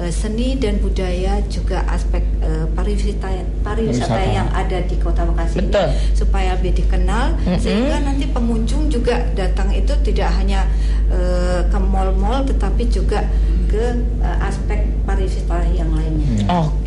[0.00, 5.74] uh, seni dan budaya juga aspek uh, pariwisata pariwisata yang ada di kota Bekasi ini
[6.14, 10.68] supaya lebih dikenal sehingga nanti pengunjung juga datang itu tidak hanya
[11.10, 13.26] uh, ke mall-mall tetapi juga
[13.66, 13.84] ke
[14.22, 16.46] uh, aspek pariwisata yang lainnya.
[16.46, 16.85] Oke,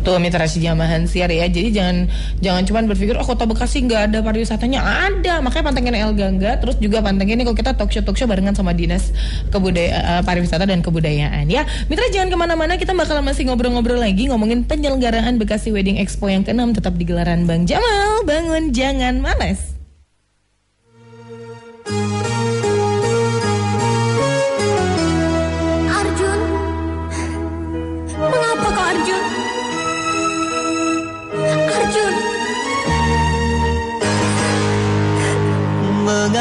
[0.00, 1.46] tuh mitra sejamahan siar ya.
[1.46, 2.08] Jadi jangan
[2.40, 5.44] jangan cuma berpikir oh kota Bekasi nggak ada pariwisatanya, ada.
[5.44, 8.56] Makanya pantengin El Gangga, terus juga pantengin nih kalau kita talk show talk show barengan
[8.56, 9.12] sama dinas
[9.50, 11.66] kebudayaan pariwisata dan kebudayaan ya.
[11.90, 16.46] Mitra jangan ke mana-mana, kita bakal masih ngobrol-ngobrol lagi ngomongin penyelenggaraan Bekasi Wedding Expo yang
[16.46, 18.22] ke-6 tetap di gelaran Bang Jamal.
[18.24, 19.79] Bangun jangan males.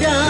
[0.00, 0.27] down.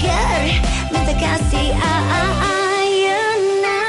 [0.00, 0.40] Segar
[0.88, 3.80] Minta kasih ayeuna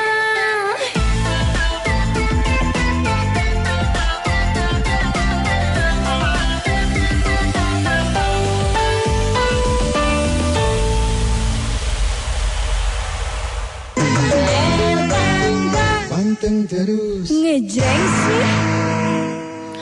[16.12, 17.32] Panteng terus.
[17.32, 18.48] Ngejreng sih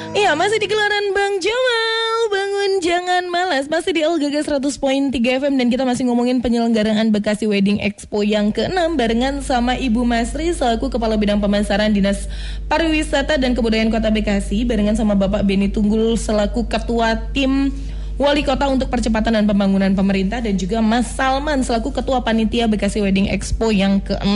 [0.09, 0.98] Iya masih di gelaran
[3.69, 8.97] Masih di LGG 100.3 FM Dan kita masih ngomongin penyelenggaraan Bekasi Wedding Expo yang ke-6
[8.97, 12.25] Barengan sama Ibu Masri Selaku Kepala Bidang Pemasaran Dinas
[12.65, 17.69] Pariwisata dan Kebudayaan Kota Bekasi Barengan sama Bapak Beni Tunggul Selaku Ketua Tim
[18.17, 22.99] Wali Kota untuk Percepatan dan Pembangunan Pemerintah dan juga Mas Salman selaku Ketua Panitia Bekasi
[23.05, 24.35] Wedding Expo yang ke-6.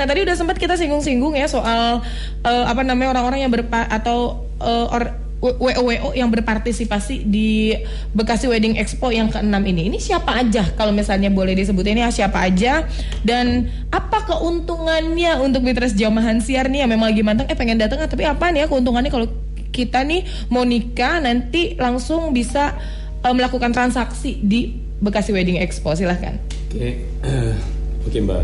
[0.00, 2.00] Nah, tadi udah sempat kita singgung-singgung ya soal
[2.40, 7.70] eh, apa namanya orang-orang yang berpa atau eh, or- WO-WO yang berpartisipasi di
[8.10, 9.86] Bekasi Wedding Expo yang ke-6 ini.
[9.86, 12.82] Ini siapa aja kalau misalnya boleh disebutin ya siapa aja
[13.22, 18.02] dan apa keuntungannya untuk Mitras Jamahan Siar nih yang memang lagi manteng eh pengen datang
[18.10, 19.30] tapi apa nih ya keuntungannya kalau
[19.70, 22.74] kita nih mau nikah nanti langsung bisa
[23.22, 26.34] eh, melakukan transaksi di Bekasi Wedding Expo silahkan.
[26.74, 26.98] Oke,
[28.10, 28.42] oke Mbak.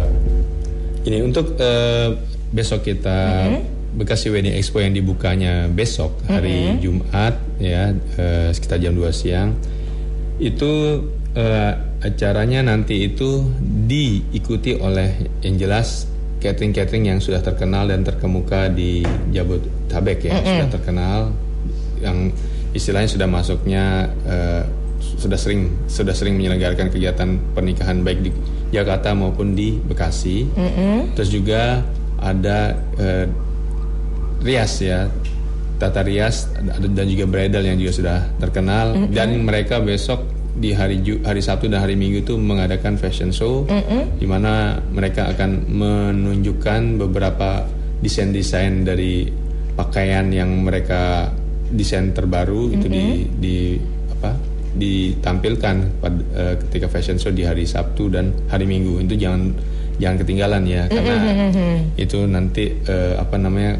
[1.11, 2.14] Ini untuk eh,
[2.55, 3.51] besok kita
[3.95, 9.55] Bekasi Wedding Expo yang dibukanya besok hari Jumat ya eh, sekitar jam 2 siang.
[10.42, 11.03] Itu
[11.38, 11.72] eh,
[12.03, 13.47] acaranya nanti itu
[13.86, 16.11] diikuti oleh yang jelas
[16.42, 19.01] catering-catering yang sudah terkenal dan terkemuka di
[19.32, 21.18] Jabodetabek ya sudah terkenal
[22.05, 22.28] yang
[22.76, 24.62] istilahnya sudah masuknya eh,
[25.01, 28.30] sudah sering sudah sering menyelenggarakan kegiatan pernikahan baik di
[28.74, 30.51] Jakarta maupun di Bekasi.
[31.14, 31.80] Terus juga
[32.18, 33.26] ada eh,
[34.45, 35.09] rias ya.
[35.74, 36.47] Tata rias
[36.86, 38.95] dan juga bridal yang juga sudah terkenal.
[39.11, 40.22] Dan mereka besok
[40.55, 43.66] di hari Ju- hari Sabtu dan hari Minggu itu mengadakan fashion show
[44.14, 47.66] di mana mereka akan menunjukkan beberapa
[47.99, 49.26] desain-desain dari
[49.74, 51.34] pakaian yang mereka
[51.74, 53.03] desain terbaru itu di
[53.34, 53.57] di
[54.14, 54.30] apa?
[54.74, 59.03] ditampilkan pada eh, ketika fashion show di hari Sabtu dan hari Minggu.
[59.03, 59.51] Itu jangan
[59.99, 61.14] jangan ketinggalan ya karena
[61.97, 63.74] itu nanti eh, apa namanya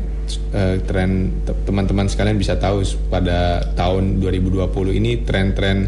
[0.51, 1.11] eh, tren
[1.43, 4.65] te- teman-teman sekalian bisa tahu pada tahun 2020
[4.95, 5.79] ini tren-tren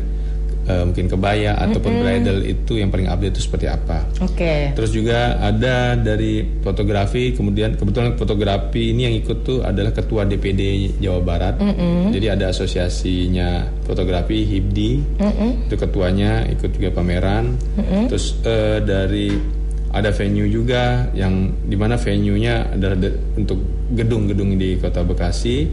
[0.66, 4.02] eh, mungkin kebaya ataupun bridal itu yang paling update itu seperti apa.
[4.18, 4.74] Oke.
[4.74, 10.62] Terus juga ada dari fotografi, kemudian kebetulan fotografi ini yang ikut tuh adalah ketua DPD
[10.98, 11.54] Jawa Barat.
[12.10, 13.48] Jadi ada asosiasinya
[13.82, 14.90] fotografi HIPDI,
[15.64, 17.54] itu ketuanya ikut juga pameran.
[18.10, 19.28] Terus eh, dari
[19.96, 21.32] ada venue juga yang
[21.64, 23.56] di mana venue-nya adalah de- untuk
[23.88, 25.72] gedung-gedung di Kota Bekasi.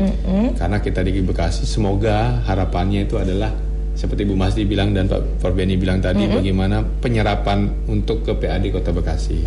[0.55, 3.51] Karena kita di Bekasi, semoga harapannya itu adalah
[3.93, 8.89] seperti Bu Masdi bilang dan Pak Forbeni bilang tadi bagaimana penyerapan untuk ke PAD Kota
[8.89, 9.43] Bekasi.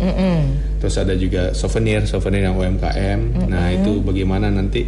[0.77, 3.19] Terus ada juga souvenir, souvenir yang UMKM.
[3.49, 4.87] Nah, itu bagaimana nanti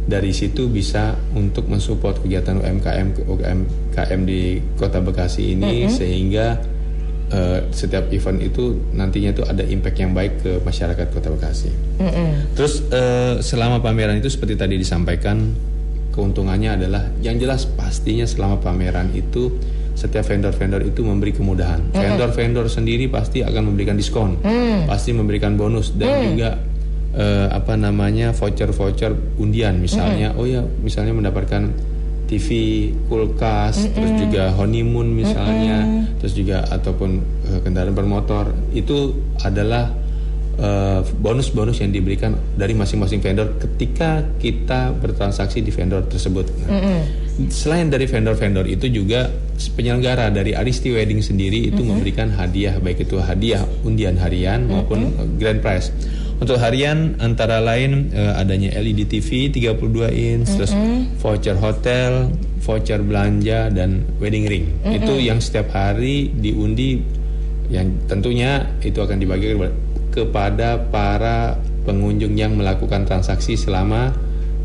[0.00, 6.46] dari situ bisa untuk mensupport kegiatan UMKM UMKM di Kota Bekasi ini sehingga
[7.30, 11.70] eh, setiap event itu nantinya itu ada impact yang baik ke masyarakat Kota Bekasi.
[12.54, 15.54] Terus eh, selama pameran itu seperti tadi disampaikan
[16.10, 19.54] keuntungannya adalah yang jelas pastinya selama pameran itu
[19.94, 21.92] setiap vendor-vendor itu memberi kemudahan.
[21.92, 24.40] Vendor-vendor sendiri pasti akan memberikan diskon,
[24.88, 26.56] pasti memberikan bonus dan juga
[27.14, 30.32] eh, apa namanya voucher-voucher undian misalnya.
[30.40, 31.68] Oh ya, misalnya mendapatkan
[32.30, 32.48] TV,
[33.10, 37.10] kulkas, terus juga honeymoon misalnya, terus juga ataupun
[37.50, 39.90] eh, kendaraan bermotor itu adalah
[40.54, 46.46] eh, bonus-bonus yang diberikan dari masing-masing vendor ketika kita bertransaksi di vendor tersebut.
[46.70, 47.02] Nah,
[47.48, 49.32] Selain dari vendor-vendor itu juga
[49.76, 55.28] penyelenggara dari Aristi Wedding sendiri itu memberikan hadiah baik itu hadiah undian harian maupun eh,
[55.40, 55.88] grand prize.
[56.40, 60.72] Untuk harian antara lain eh, adanya LED TV 32 inch, terus
[61.20, 64.66] voucher hotel, voucher belanja dan wedding ring.
[64.84, 67.00] Itu yang setiap hari diundi
[67.70, 69.54] yang tentunya itu akan dibagi
[70.10, 71.54] kepada para
[71.86, 74.10] pengunjung yang melakukan transaksi selama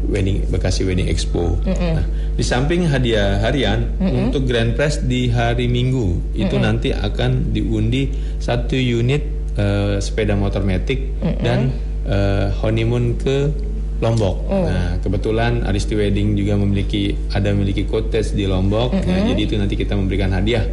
[0.10, 1.58] wedding Bekasi Wedding Expo.
[1.66, 8.12] Nah, di samping hadiah harian untuk grand prize di hari Minggu itu nanti akan diundi
[8.39, 9.26] satu unit
[9.58, 11.74] eh, sepeda motor matic dan
[12.06, 13.51] eh, honeymoon ke
[14.03, 14.51] Lombok.
[14.51, 18.91] Nah, kebetulan Aristi Wedding juga memiliki ada memiliki cottage di Lombok.
[18.91, 20.68] Nah, jadi itu nanti kita memberikan hadiah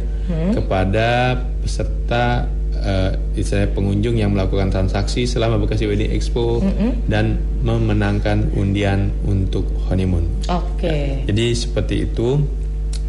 [0.51, 2.47] kepada peserta
[2.83, 6.59] eh, istilahnya pengunjung yang melakukan transaksi selama Bekasi Wedding Expo
[7.07, 10.27] dan memenangkan undian untuk honeymoon.
[10.51, 11.23] Oke.
[11.25, 12.37] Jadi seperti itu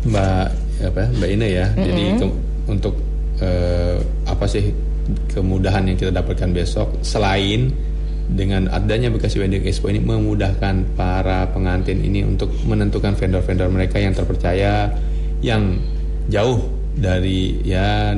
[0.06, 0.46] Mbak
[0.84, 1.66] apa Mbak Ine ya.
[1.74, 2.94] Jadi ke- untuk
[3.42, 4.70] eh, apa sih
[5.34, 7.68] kemudahan yang kita dapatkan besok selain
[8.24, 14.16] dengan adanya Bekasi Wedding Expo ini memudahkan para pengantin ini untuk menentukan vendor-vendor mereka yang
[14.16, 14.88] terpercaya
[15.44, 15.76] yang
[16.32, 16.56] jauh
[16.96, 18.16] dari ya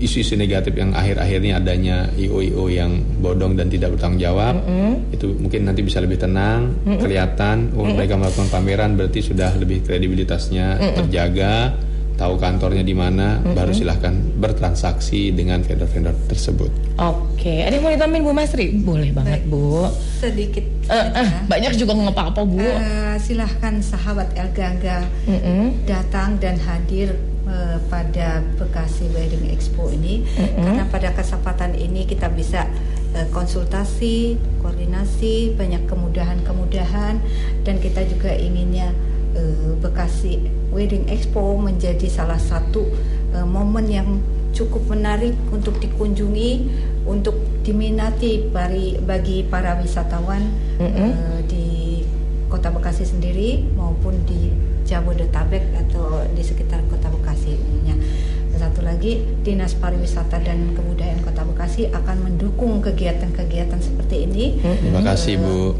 [0.00, 4.60] isu-isu negatif yang akhir-akhirnya adanya IO-IO yang bodong dan tidak bertanggung jawab
[5.08, 10.76] itu mungkin nanti bisa lebih tenang kelihatan oh mereka melakukan pameran berarti sudah lebih kredibilitasnya
[11.00, 11.72] terjaga
[12.20, 17.64] tahu kantornya di mana baru silahkan bertransaksi dengan vendor-vendor tersebut Oke.
[17.64, 18.66] Ada yang mau ditambahin Bu Masri?
[18.76, 19.88] Boleh banget Bu.
[20.20, 20.60] sedikit
[20.92, 21.48] eh, saja.
[21.48, 22.60] banyak juga nggak apa-apa Bu.
[22.60, 25.08] Eh, silahkan sahabat El Gangga
[25.88, 27.16] datang dan hadir
[27.50, 30.22] eh, pada Bekasi Wedding Expo ini.
[30.38, 32.70] Karena pada kesempatan ini kita bisa
[33.18, 37.18] eh, konsultasi, koordinasi, banyak kemudahan-kemudahan.
[37.66, 38.94] Dan kita juga inginnya
[39.34, 42.86] eh, Bekasi Wedding Expo menjadi salah satu
[43.30, 44.18] momen yang
[44.50, 46.52] cukup menarik untuk dikunjungi,
[47.06, 50.42] untuk diminati bagi, bagi para wisatawan
[50.80, 51.66] eh, di
[52.50, 54.50] Kota Bekasi sendiri maupun di
[54.82, 57.19] Jabodetabek atau di sekitar Kota Bekasi.
[58.70, 64.62] Satu lagi, Dinas Pariwisata dan Kebudayaan Kota Bekasi akan mendukung kegiatan-kegiatan seperti ini.
[64.62, 65.74] Terima kasih Bu.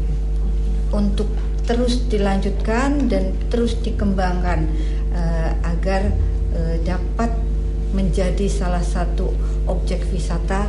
[0.91, 1.31] Untuk
[1.63, 4.67] terus dilanjutkan dan terus dikembangkan
[5.15, 6.11] eh, agar
[6.51, 7.31] eh, dapat
[7.95, 9.31] menjadi salah satu
[9.71, 10.67] objek wisata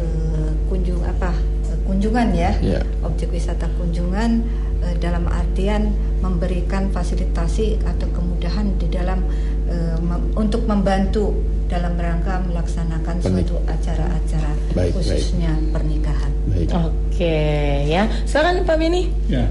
[0.00, 1.28] eh, kunjung apa
[1.68, 2.56] eh, kunjungan ya.
[2.64, 2.80] Ya.
[3.04, 4.48] objek wisata kunjungan
[4.80, 5.92] eh, dalam artian
[6.24, 9.20] memberikan fasilitasi atau kemudahan di dalam
[9.68, 11.36] eh, mem- untuk membantu
[11.70, 16.32] dalam rangka melaksanakan Pernik- suatu acara-acara Baik, khususnya pernikahan.
[16.46, 16.68] Baik.
[16.74, 17.38] Oke
[17.86, 18.10] ya.
[18.26, 19.06] Silakan Pak Beni.
[19.26, 19.46] Ya,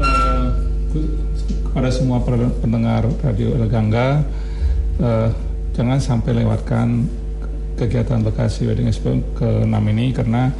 [0.00, 0.46] eh,
[0.90, 1.12] ke-
[1.62, 2.18] kepada semua
[2.56, 4.24] pendengar Radio El Gangga,
[4.98, 5.28] eh,
[5.70, 7.04] jangan sampai lewatkan
[7.76, 10.52] kegiatan Bekasi Wedding Expo ke-6 ini karena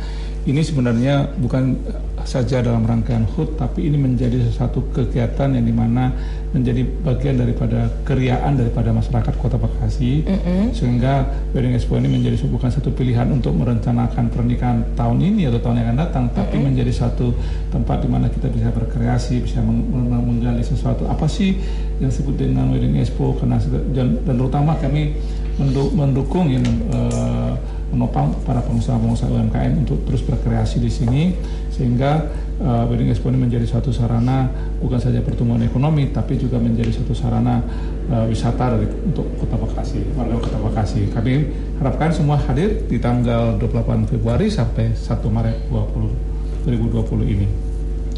[0.43, 1.77] ini sebenarnya bukan
[2.25, 6.13] saja dalam rangkaian HUT, tapi ini menjadi sesuatu kegiatan yang di mana
[6.51, 10.27] menjadi bagian daripada keriaan daripada masyarakat Kota Bekasi,
[10.75, 11.23] sehingga
[11.55, 15.87] Wedding Expo ini menjadi bukan satu pilihan untuk merencanakan pernikahan tahun ini atau tahun yang
[15.95, 17.31] akan datang, tapi menjadi satu
[17.71, 21.07] tempat di mana kita bisa berkreasi, bisa meng- meng- menggali sesuatu.
[21.07, 21.55] Apa sih
[22.03, 23.39] yang disebut dengan Wedding Expo?
[23.39, 23.63] Karena
[23.95, 25.15] dan, dan terutama kami
[25.55, 27.53] mendu- mendukung yang eh,
[27.91, 31.23] menopang para pengusaha-pengusaha UMKM untuk terus berkreasi di sini
[31.71, 34.51] sehingga uh, Wedding Expo ini menjadi suatu sarana
[34.83, 37.63] bukan saja pertumbuhan ekonomi tapi juga menjadi suatu sarana
[38.11, 41.09] uh, wisata dari, untuk Kota Bekasi, warga Kota Bekasi.
[41.15, 41.33] Kami
[41.79, 47.70] harapkan semua hadir di tanggal 28 Februari sampai 1 Maret 20, 2020 ini.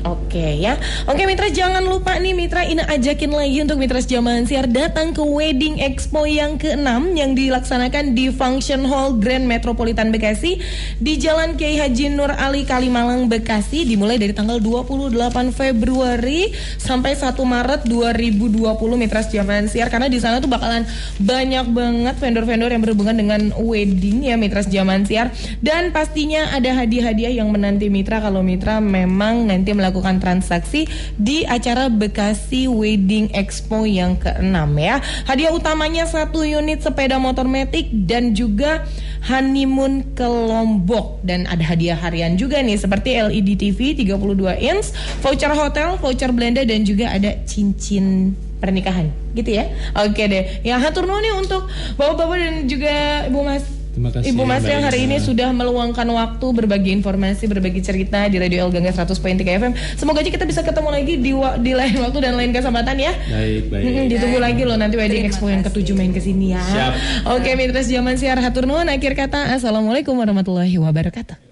[0.03, 0.75] Oke ya.
[1.07, 5.23] Oke Mitra jangan lupa nih Mitra ini ajakin lagi untuk Mitra Sejamahan Siar datang ke
[5.23, 10.59] Wedding Expo yang ke-6 yang dilaksanakan di Function Hall Grand Metropolitan Bekasi
[10.99, 15.15] di Jalan Kiai Haji Nur Ali Kalimalang Bekasi dimulai dari tanggal 28
[15.55, 16.51] Februari
[16.83, 18.59] sampai 1 Maret 2020
[18.99, 20.83] Mitra Sejamahan Siar karena di sana tuh bakalan
[21.23, 25.31] banyak banget vendor-vendor yang berhubungan dengan wedding ya Mitra Sejamahan Siar
[25.63, 30.89] dan pastinya ada hadiah-hadiah yang menanti Mitra kalau Mitra memang nanti melakukan transaksi
[31.21, 35.03] di acara Bekasi Wedding Expo yang ke-6 ya.
[35.29, 38.87] Hadiah utamanya satu unit sepeda motor metik dan juga
[39.29, 44.15] honeymoon ke Lombok dan ada hadiah harian juga nih seperti LED TV 32
[44.59, 49.67] inch, voucher hotel, voucher Belanda dan juga ada cincin pernikahan gitu ya.
[49.99, 50.63] Oke deh.
[50.63, 51.67] Ya hatur nuhun nih untuk
[51.99, 56.47] Bapak-bapak dan juga Ibu Mas Terima kasih, Ibu Mas yang hari ini sudah meluangkan waktu
[56.57, 59.73] berbagi informasi, berbagi cerita di Radio El Gangga 100.3 FM.
[60.01, 63.13] Semoga aja kita bisa ketemu lagi di di lain waktu dan lain kesempatan ya.
[63.13, 63.85] Baik, baik.
[63.85, 66.65] Mm-mm, ditunggu lagi loh nanti Wedding Terima Expo yang ketujuh main ke sini ya.
[66.65, 66.93] Siap.
[67.37, 71.52] Oke, Mitra Zaman Siar Hatur Nuhun akhir kata Assalamualaikum warahmatullahi wabarakatuh.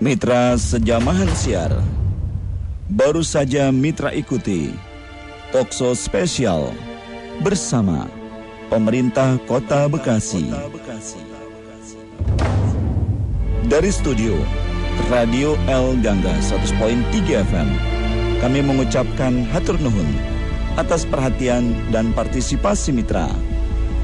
[0.00, 1.76] Mitra Sejamahan Siar.
[2.88, 4.72] Baru saja Mitra ikuti
[5.52, 6.72] Tokso spesial
[7.44, 8.08] Bersama
[8.72, 10.48] Pemerintah Kota Bekasi.
[13.68, 14.40] Dari studio
[15.12, 16.80] Radio El Gangga 100.3
[17.44, 17.68] FM
[18.40, 20.08] Kami mengucapkan hatur nuhun
[20.80, 23.28] Atas perhatian dan partisipasi mitra.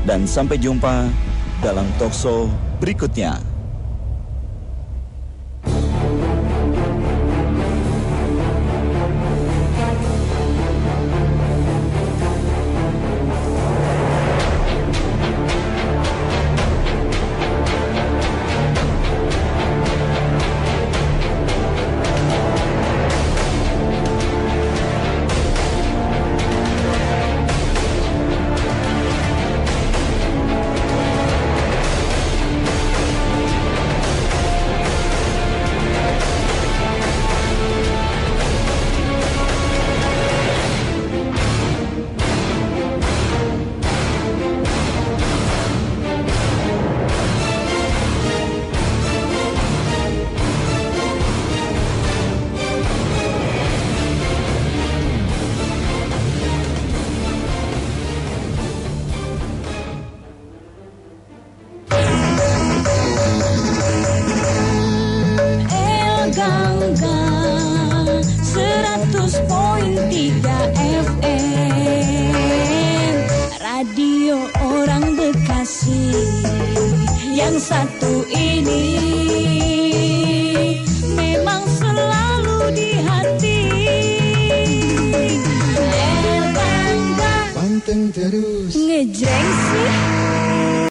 [0.05, 1.09] Dan sampai jumpa
[1.65, 2.53] dalam Tokso
[2.85, 3.56] berikutnya